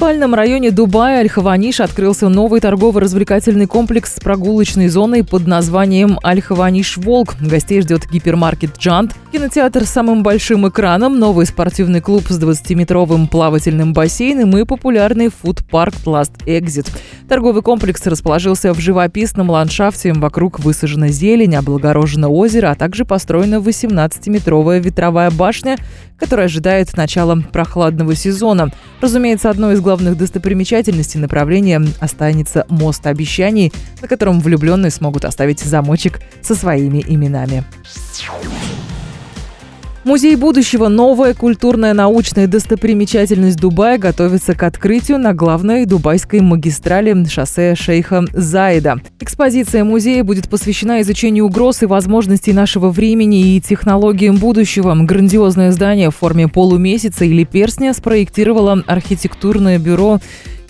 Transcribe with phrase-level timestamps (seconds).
[0.00, 7.34] спальном районе Дубая Аль-Хаваниш открылся новый торгово-развлекательный комплекс с прогулочной зоной под названием Аль-Хаваниш Волк.
[7.38, 13.92] Гостей ждет гипермаркет Джант, кинотеатр с самым большим экраном, новый спортивный клуб с 20-метровым плавательным
[13.92, 16.88] бассейном и популярный фуд-парк Last Exit.
[17.28, 24.80] Торговый комплекс расположился в живописном ландшафте, вокруг высажена зелень, облагорожено озеро, а также построена 18-метровая
[24.80, 25.76] ветровая башня,
[26.20, 28.70] которая ожидает начала прохладного сезона.
[29.00, 36.20] Разумеется, одной из главных достопримечательностей направления останется мост обещаний, на котором влюбленные смогут оставить замочек
[36.42, 37.64] со своими именами.
[40.02, 47.74] Музей будущего, новая культурная научная достопримечательность Дубая, готовится к открытию на главной дубайской магистрали шоссе
[47.74, 49.00] шейха Заида.
[49.20, 54.94] Экспозиция музея будет посвящена изучению угроз и возможностей нашего времени и технологиям будущего.
[54.94, 60.18] Грандиозное здание в форме полумесяца или перстня спроектировало архитектурное бюро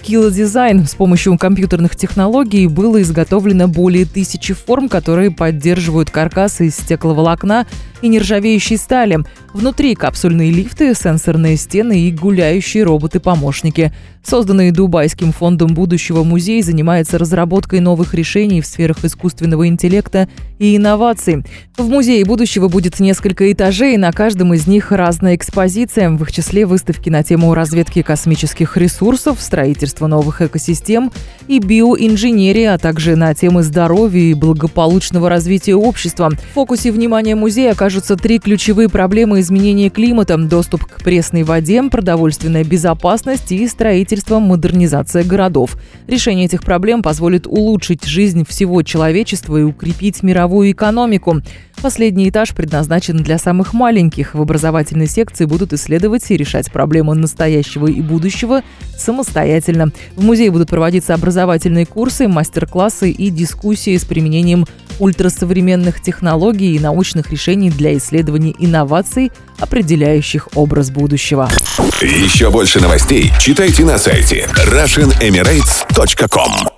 [0.02, 6.76] Kilo Design с помощью компьютерных технологий было изготовлено более тысячи форм, которые поддерживают каркасы из
[6.76, 7.66] стекловолокна
[8.02, 9.20] и нержавеющей стали.
[9.52, 13.92] Внутри капсульные лифты, сенсорные стены и гуляющие роботы-помощники.
[14.24, 20.28] Созданный Дубайским фондом будущего музей занимается разработкой новых решений в сферах искусственного интеллекта
[20.58, 21.44] и инноваций.
[21.76, 26.64] В музее будущего будет несколько этажей, на каждом из них разная экспозиция, в их числе
[26.64, 31.10] выставки на тему разведки космических ресурсов, строительства новых экосистем
[31.48, 36.30] и биоинженерии, а также на темы здоровья и благополучного развития общества.
[36.30, 42.64] В фокусе внимания музея окажутся три ключевые проблемы изменения климата– доступ к пресной воде, продовольственная
[42.64, 45.76] безопасность и строительство строительство, модернизация городов.
[46.06, 51.40] Решение этих проблем позволит улучшить жизнь всего человечества и укрепить мировую экономику.
[51.82, 54.34] Последний этаж предназначен для самых маленьких.
[54.34, 58.62] В образовательной секции будут исследовать и решать проблемы настоящего и будущего
[58.98, 59.79] самостоятельно.
[60.16, 64.66] В музее будут проводиться образовательные курсы, мастер-классы и дискуссии с применением
[64.98, 71.48] ультрасовременных технологий и научных решений для исследований инноваций, определяющих образ будущего.
[72.00, 76.69] Еще больше новостей читайте на сайте RussianEmirates.com